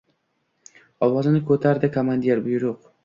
ovozini 1.07 1.41
ko‘tardi 1.51 1.91
komandir.— 1.99 2.43
Buyruq! 2.49 2.91